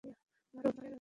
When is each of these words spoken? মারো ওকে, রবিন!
মারো 0.03 0.69
ওকে, 0.69 0.77
রবিন! 0.77 0.87